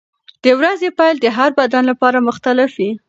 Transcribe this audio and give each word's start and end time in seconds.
د 0.43 0.45
ورځې 0.59 0.89
پیل 0.99 1.15
د 1.21 1.25
هر 1.37 1.49
بدن 1.59 1.83
لپاره 1.91 2.25
مختلف 2.27 2.69
وي. 2.79 2.91